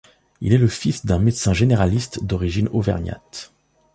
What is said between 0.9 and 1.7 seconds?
d'un médecin